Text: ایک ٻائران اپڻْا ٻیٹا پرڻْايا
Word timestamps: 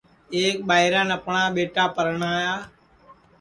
ایک 0.35 0.55
ٻائران 0.67 1.09
اپڻْا 1.17 1.43
ٻیٹا 1.55 1.83
پرڻْايا 1.95 2.53